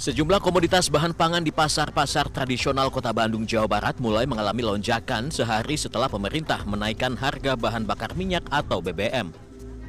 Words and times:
Sejumlah 0.00 0.40
komoditas 0.40 0.88
bahan 0.88 1.12
pangan 1.12 1.44
di 1.44 1.52
pasar-pasar 1.52 2.32
tradisional 2.32 2.88
Kota 2.88 3.12
Bandung, 3.12 3.44
Jawa 3.44 3.68
Barat 3.68 4.00
mulai 4.00 4.24
mengalami 4.24 4.64
lonjakan 4.64 5.28
sehari 5.28 5.76
setelah 5.76 6.08
pemerintah 6.08 6.64
menaikkan 6.64 7.12
harga 7.20 7.52
bahan 7.52 7.84
bakar 7.84 8.16
minyak 8.16 8.40
atau 8.48 8.80
BBM. 8.80 9.28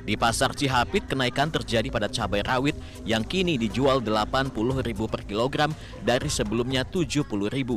Di 0.04 0.20
pasar 0.20 0.52
Cihapit, 0.52 1.08
kenaikan 1.08 1.48
terjadi 1.48 1.88
pada 1.88 2.12
cabai 2.12 2.44
rawit 2.44 2.76
yang 3.08 3.24
kini 3.24 3.56
dijual 3.56 4.04
Rp80.000 4.04 5.00
per 5.08 5.24
kilogram 5.24 5.72
dari 6.04 6.28
sebelumnya 6.28 6.84
Rp70.000. 6.92 7.72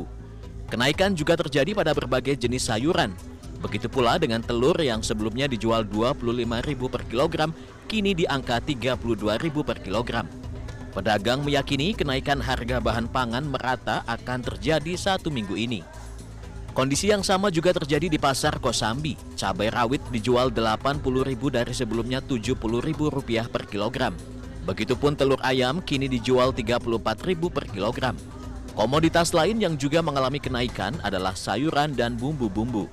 Kenaikan 0.74 1.14
juga 1.14 1.38
terjadi 1.38 1.70
pada 1.70 1.94
berbagai 1.94 2.34
jenis 2.34 2.66
sayuran. 2.66 3.14
Begitu 3.62 3.86
pula 3.86 4.18
dengan 4.18 4.42
telur 4.42 4.74
yang 4.82 5.06
sebelumnya 5.06 5.46
dijual 5.46 5.86
Rp25.000 5.86 6.82
per 6.90 7.06
kilogram, 7.06 7.54
kini 7.86 8.10
di 8.10 8.26
angka 8.26 8.58
Rp32.000 8.58 9.54
per 9.62 9.78
kilogram. 9.78 10.43
Pedagang 10.94 11.42
meyakini 11.42 11.90
kenaikan 11.90 12.38
harga 12.38 12.78
bahan 12.78 13.10
pangan 13.10 13.42
merata 13.50 14.06
akan 14.06 14.46
terjadi 14.46 14.94
satu 14.94 15.26
minggu 15.26 15.58
ini. 15.58 15.82
Kondisi 16.70 17.10
yang 17.10 17.26
sama 17.26 17.50
juga 17.50 17.74
terjadi 17.74 18.06
di 18.06 18.14
pasar 18.14 18.62
Kosambi. 18.62 19.18
Cabai 19.34 19.74
rawit 19.74 19.98
dijual 20.14 20.54
Rp80.000 20.54 21.42
dari 21.50 21.74
sebelumnya 21.74 22.22
Rp70.000 22.22 23.50
per 23.50 23.66
kilogram. 23.66 24.14
Begitupun 24.70 25.18
telur 25.18 25.42
ayam 25.42 25.82
kini 25.82 26.06
dijual 26.06 26.54
Rp34.000 26.54 27.42
per 27.50 27.66
kilogram. 27.74 28.14
Komoditas 28.78 29.34
lain 29.34 29.58
yang 29.58 29.74
juga 29.74 29.98
mengalami 29.98 30.38
kenaikan 30.38 30.94
adalah 31.02 31.34
sayuran 31.34 31.94
dan 31.98 32.14
bumbu-bumbu. 32.14 32.86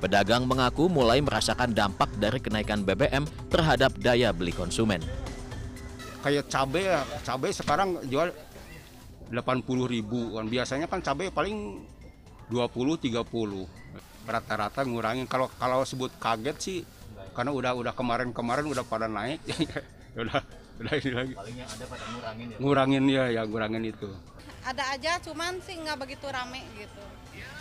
Pedagang 0.00 0.48
mengaku 0.48 0.88
mulai 0.88 1.20
merasakan 1.20 1.76
dampak 1.76 2.08
dari 2.16 2.40
kenaikan 2.40 2.80
BBM 2.80 3.28
terhadap 3.52 3.92
daya 4.00 4.32
beli 4.32 4.56
konsumen 4.56 5.04
kayak 6.22 6.46
cabai 6.46 6.86
ya 6.86 7.02
cabai 7.26 7.50
sekarang 7.50 7.98
jual 8.06 8.30
80 9.28 9.66
ribu. 9.90 10.38
Kan 10.38 10.46
biasanya 10.46 10.86
kan 10.86 11.02
cabai 11.02 11.34
paling 11.34 11.82
20 12.46 13.10
30 13.10 13.18
rata-rata 14.22 14.80
ngurangin. 14.86 15.26
Kalau 15.26 15.50
kalau 15.58 15.82
sebut 15.82 16.14
kaget 16.22 16.56
sih 16.62 16.78
karena 17.34 17.50
udah 17.50 17.72
udah 17.74 17.92
kemarin-kemarin 17.92 18.70
udah 18.70 18.84
pada 18.86 19.10
naik. 19.10 19.42
Udah 20.12 20.44
udah 20.76 20.92
ini 21.00 21.10
lagi. 21.16 21.32
Palingnya 21.32 21.64
ada 21.72 21.84
pada 21.88 22.04
ngurangin 22.12 22.46
ya? 22.52 22.56
Ngurangin 22.60 23.04
ya 23.08 23.24
ya 23.32 23.42
ngurangin 23.48 23.84
itu. 23.96 24.12
Ada 24.60 24.92
aja 24.92 25.12
cuman 25.24 25.56
sih 25.64 25.80
nggak 25.80 26.04
begitu 26.04 26.28
rame 26.28 26.60
gitu. 26.76 27.00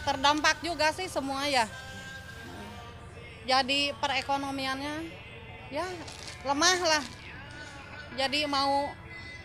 Terdampak 0.03 0.59
juga 0.59 0.91
sih 0.91 1.07
semua 1.07 1.47
ya. 1.47 1.63
Jadi 3.47 3.95
perekonomiannya 4.03 4.95
ya 5.71 5.87
lemah 6.43 6.79
lah 6.83 7.03
jadi 8.19 8.47
mau 8.47 8.91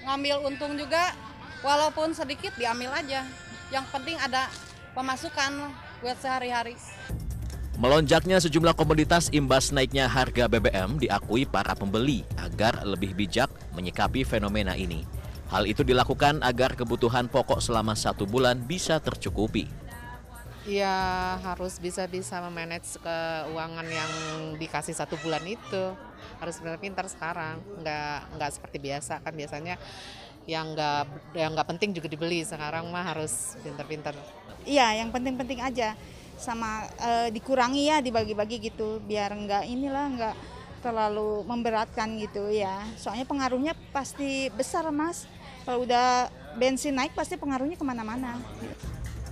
ngambil 0.06 0.46
untung 0.46 0.74
juga 0.78 1.14
walaupun 1.62 2.14
sedikit 2.14 2.54
diambil 2.54 2.94
aja 2.94 3.26
yang 3.74 3.86
penting 3.90 4.18
ada 4.22 4.46
pemasukan 4.94 5.74
buat 6.02 6.18
sehari-hari 6.22 6.78
Melonjaknya 7.76 8.40
sejumlah 8.40 8.72
komoditas 8.72 9.28
imbas 9.36 9.68
naiknya 9.68 10.08
harga 10.08 10.48
BBM 10.48 10.96
diakui 10.96 11.44
para 11.44 11.76
pembeli 11.76 12.24
agar 12.40 12.80
lebih 12.88 13.12
bijak 13.12 13.52
menyikapi 13.76 14.24
fenomena 14.24 14.72
ini. 14.72 15.04
Hal 15.52 15.68
itu 15.68 15.84
dilakukan 15.84 16.40
agar 16.40 16.72
kebutuhan 16.72 17.28
pokok 17.28 17.60
selama 17.60 17.92
satu 17.92 18.24
bulan 18.24 18.64
bisa 18.64 18.96
tercukupi. 18.96 19.68
Ya 20.66 21.38
harus 21.46 21.78
bisa-bisa 21.78 22.42
memanage 22.42 22.98
keuangan 22.98 23.86
yang 23.86 24.12
dikasih 24.58 24.98
satu 24.98 25.14
bulan 25.22 25.46
itu. 25.46 25.94
Harus 26.42 26.58
pintar-pintar 26.58 27.06
sekarang. 27.06 27.62
Nggak 27.78 28.18
nggak 28.34 28.50
seperti 28.50 28.76
biasa 28.82 29.22
kan. 29.22 29.30
Biasanya 29.30 29.78
yang 30.50 30.74
nggak 30.74 31.34
yang 31.38 31.54
nggak 31.54 31.68
penting 31.70 31.94
juga 31.94 32.10
dibeli. 32.10 32.42
Sekarang 32.42 32.90
mah 32.90 33.14
harus 33.14 33.54
pintar-pintar. 33.62 34.18
Iya 34.66 35.06
yang 35.06 35.14
penting-penting 35.14 35.62
aja. 35.62 35.94
Sama 36.34 36.90
e, 36.98 37.30
dikurangi 37.30 37.86
ya 37.86 38.02
dibagi-bagi 38.02 38.58
gitu. 38.66 38.98
Biar 39.06 39.38
nggak 39.38 39.70
inilah 39.70 40.06
nggak 40.18 40.34
terlalu 40.82 41.46
memberatkan 41.46 42.18
gitu 42.18 42.50
ya. 42.50 42.82
Soalnya 42.98 43.22
pengaruhnya 43.22 43.78
pasti 43.94 44.50
besar 44.50 44.90
mas. 44.90 45.30
Kalau 45.62 45.86
udah 45.86 46.26
bensin 46.58 46.98
naik 46.98 47.14
pasti 47.14 47.38
pengaruhnya 47.38 47.78
ke 47.78 47.86
mana-mana 47.86 48.38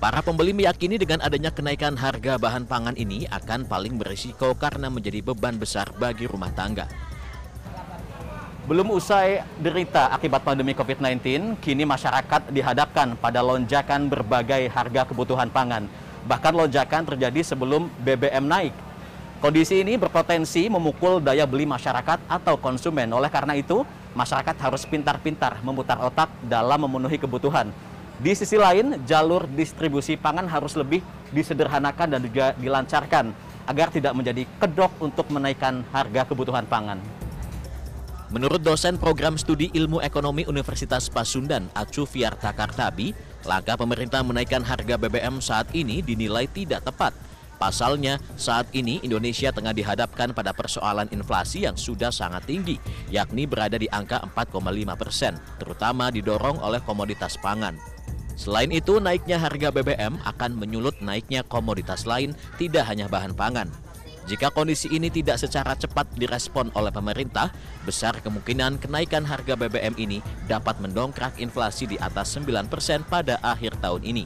Para 0.04 0.20
pembeli 0.20 0.53
meyakini 0.53 1.00
dengan 1.00 1.25
adanya 1.25 1.48
kenaikan 1.48 1.97
harga 1.97 2.37
bahan 2.37 2.69
pangan 2.69 2.92
ini 2.92 3.25
akan 3.25 3.65
paling 3.65 3.97
berisiko 3.97 4.53
karena 4.53 4.92
menjadi 4.92 5.25
beban 5.25 5.56
besar 5.56 5.88
bagi 5.97 6.28
rumah 6.28 6.53
tangga. 6.53 6.84
Belum 8.69 8.92
usai 8.92 9.41
derita 9.56 10.12
akibat 10.12 10.44
pandemi 10.44 10.76
COVID-19, 10.76 11.56
kini 11.56 11.88
masyarakat 11.88 12.53
dihadapkan 12.53 13.16
pada 13.16 13.41
lonjakan 13.41 14.12
berbagai 14.12 14.69
harga 14.69 15.09
kebutuhan 15.09 15.48
pangan. 15.48 15.88
Bahkan 16.28 16.53
lonjakan 16.53 17.09
terjadi 17.09 17.41
sebelum 17.41 17.88
BBM 18.04 18.44
naik. 18.44 18.76
Kondisi 19.41 19.81
ini 19.81 19.97
berpotensi 19.97 20.69
memukul 20.69 21.16
daya 21.16 21.48
beli 21.48 21.65
masyarakat 21.65 22.28
atau 22.28 22.60
konsumen. 22.60 23.09
Oleh 23.09 23.32
karena 23.32 23.56
itu, 23.56 23.88
masyarakat 24.12 24.53
harus 24.69 24.84
pintar-pintar 24.84 25.65
memutar 25.65 25.97
otak 26.04 26.28
dalam 26.44 26.84
memenuhi 26.84 27.16
kebutuhan 27.16 27.72
di 28.23 28.31
sisi 28.31 28.55
lain, 28.55 29.03
jalur 29.03 29.51
distribusi 29.51 30.15
pangan 30.15 30.47
harus 30.47 30.79
lebih 30.79 31.03
disederhanakan 31.35 32.15
dan 32.15 32.21
juga 32.23 32.55
dilancarkan 32.55 33.35
agar 33.67 33.91
tidak 33.91 34.15
menjadi 34.15 34.47
kedok 34.63 35.03
untuk 35.03 35.27
menaikkan 35.35 35.83
harga 35.91 36.23
kebutuhan 36.31 36.63
pangan. 36.71 37.03
Menurut 38.31 38.63
dosen 38.63 38.99
program 38.99 39.39
studi 39.39 39.71
ilmu 39.75 40.03
ekonomi 40.03 40.43
Universitas 40.47 41.07
Pasundan, 41.07 41.71
Acu 41.71 42.03
Fiarta 42.03 42.51
Kartabi, 42.51 43.15
langkah 43.47 43.79
pemerintah 43.79 44.23
menaikkan 44.27 44.63
harga 44.63 44.99
BBM 44.99 45.39
saat 45.39 45.71
ini 45.71 46.03
dinilai 46.03 46.51
tidak 46.51 46.83
tepat. 46.83 47.15
Pasalnya, 47.55 48.19
saat 48.35 48.67
ini 48.75 48.99
Indonesia 49.07 49.55
tengah 49.55 49.71
dihadapkan 49.71 50.35
pada 50.35 50.51
persoalan 50.51 51.07
inflasi 51.15 51.63
yang 51.63 51.79
sudah 51.79 52.11
sangat 52.11 52.43
tinggi, 52.51 52.83
yakni 53.07 53.47
berada 53.47 53.79
di 53.79 53.87
angka 53.87 54.19
4,5 54.35 54.99
persen, 54.99 55.39
terutama 55.63 56.11
didorong 56.11 56.59
oleh 56.59 56.83
komoditas 56.83 57.39
pangan. 57.39 57.94
Selain 58.34 58.71
itu, 58.75 58.99
naiknya 58.99 59.39
harga 59.39 59.71
BBM 59.71 60.19
akan 60.27 60.59
menyulut 60.59 60.99
naiknya 60.99 61.47
komoditas 61.47 62.03
lain, 62.03 62.34
tidak 62.59 62.87
hanya 62.91 63.06
bahan 63.06 63.34
pangan. 63.34 63.71
Jika 64.25 64.49
kondisi 64.49 64.89
ini 64.89 65.12
tidak 65.12 65.37
secara 65.37 65.77
cepat 65.77 66.09
direspon 66.17 66.72
oleh 66.72 66.89
pemerintah, 66.89 67.53
besar 67.84 68.17
kemungkinan 68.25 68.81
kenaikan 68.81 69.21
harga 69.21 69.53
BBM 69.53 69.95
ini 70.00 70.19
dapat 70.49 70.81
mendongkrak 70.81 71.37
inflasi 71.37 71.84
di 71.84 72.00
atas 72.00 72.33
9% 72.41 72.72
pada 73.05 73.37
akhir 73.45 73.77
tahun 73.84 74.00
ini. 74.00 74.25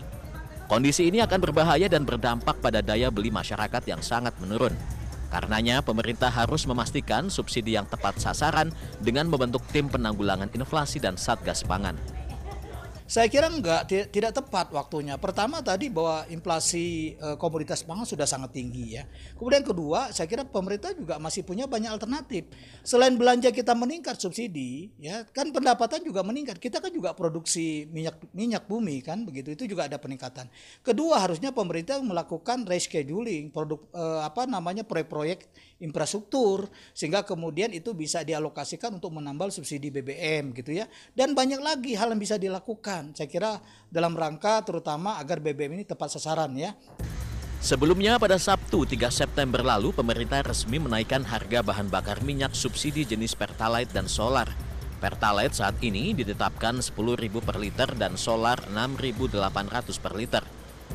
Kondisi 0.71 1.11
ini 1.11 1.19
akan 1.19 1.41
berbahaya 1.43 1.91
dan 1.91 2.07
berdampak 2.07 2.63
pada 2.63 2.79
daya 2.79 3.11
beli 3.11 3.35
masyarakat 3.35 3.83
yang 3.91 3.99
sangat 3.99 4.37
menurun. 4.39 4.77
Karenanya, 5.29 5.83
pemerintah 5.83 6.31
harus 6.31 6.65
memastikan 6.65 7.27
subsidi 7.29 7.75
yang 7.75 7.85
tepat 7.85 8.17
sasaran 8.23 8.71
dengan 9.03 9.27
membentuk 9.29 9.61
tim 9.75 9.91
penanggulangan 9.91 10.49
inflasi 10.55 11.03
dan 11.03 11.19
satgas 11.19 11.67
pangan. 11.67 11.99
Saya 13.09 13.25
kira 13.33 13.49
enggak 13.49 13.89
tidak 13.89 14.37
tepat 14.37 14.69
waktunya. 14.69 15.17
Pertama 15.17 15.65
tadi 15.65 15.89
bahwa 15.89 16.29
inflasi 16.29 17.17
e, 17.17 17.29
komoditas 17.41 17.81
pangan 17.81 18.05
sudah 18.05 18.29
sangat 18.29 18.53
tinggi 18.53 19.01
ya. 19.01 19.09
Kemudian 19.33 19.65
kedua, 19.65 20.13
saya 20.13 20.29
kira 20.29 20.45
pemerintah 20.45 20.93
juga 20.93 21.17
masih 21.17 21.41
punya 21.41 21.65
banyak 21.65 21.89
alternatif. 21.89 22.53
Selain 22.85 23.17
belanja 23.17 23.49
kita 23.49 23.73
meningkat 23.73 24.21
subsidi, 24.21 24.93
ya 25.01 25.25
kan 25.33 25.49
pendapatan 25.57 26.05
juga 26.05 26.21
meningkat. 26.21 26.61
Kita 26.61 26.85
kan 26.85 26.93
juga 26.93 27.17
produksi 27.17 27.89
minyak 27.89 28.29
minyak 28.37 28.69
bumi 28.69 29.01
kan 29.01 29.25
begitu. 29.25 29.57
Itu 29.57 29.65
juga 29.65 29.89
ada 29.89 29.97
peningkatan. 29.97 30.45
Kedua, 30.85 31.17
harusnya 31.25 31.49
pemerintah 31.49 32.05
melakukan 32.05 32.69
rescheduling 32.69 33.49
produk 33.57 33.89
e, 33.89 34.05
apa 34.21 34.45
namanya 34.45 34.85
proyek-proyek 34.85 35.49
infrastruktur 35.81 36.69
sehingga 36.93 37.25
kemudian 37.25 37.73
itu 37.73 37.97
bisa 37.97 38.21
dialokasikan 38.21 39.01
untuk 39.01 39.17
menambal 39.17 39.49
subsidi 39.49 39.89
BBM 39.89 40.53
gitu 40.53 40.77
ya. 40.77 40.85
Dan 41.17 41.33
banyak 41.33 41.65
lagi 41.65 41.97
hal 41.97 42.13
yang 42.13 42.21
bisa 42.21 42.37
dilakukan 42.37 42.98
dilakukan. 42.99 43.17
Saya 43.17 43.29
kira 43.31 43.51
dalam 43.89 44.15
rangka 44.15 44.63
terutama 44.67 45.19
agar 45.19 45.39
BBM 45.39 45.81
ini 45.81 45.85
tepat 45.87 46.19
sasaran 46.19 46.51
ya. 46.59 46.75
Sebelumnya 47.59 48.23
pada 48.23 48.39
Sabtu 48.39 48.87
3 48.87 49.11
September 49.11 49.67
lalu 49.67 49.91
pemerintah 49.91 50.47
resmi 50.47 50.79
menaikkan 50.79 51.27
harga 51.27 51.59
bahan 51.67 51.91
bakar 51.91 52.23
minyak 52.23 52.55
subsidi 52.55 53.03
jenis 53.03 53.35
Pertalite 53.35 53.91
dan 53.91 54.07
solar. 54.07 54.47
Pertalite 55.03 55.59
saat 55.59 55.75
ini 55.83 56.15
ditetapkan 56.15 56.79
10.000 56.79 56.95
per 57.43 57.57
liter 57.59 57.91
dan 57.99 58.15
solar 58.15 58.59
6.800 58.71 59.35
per 59.99 60.15
liter. 60.15 60.43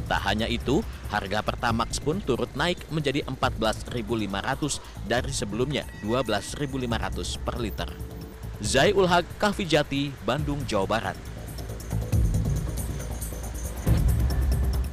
Tak 0.08 0.24
hanya 0.26 0.48
itu, 0.50 0.84
harga 1.12 1.44
Pertamax 1.44 2.00
pun 2.00 2.20
turut 2.24 2.50
naik 2.56 2.80
menjadi 2.92 3.24
14.500 3.28 4.80
dari 5.08 5.32
sebelumnya 5.32 5.84
12.500 6.04 7.44
per 7.44 7.56
liter. 7.60 7.92
Zai 8.64 8.96
Ulhaq, 8.96 9.28
Kahvi 9.36 9.68
Jati, 9.68 10.16
Bandung, 10.24 10.64
Jawa 10.64 10.88
Barat. 10.88 11.33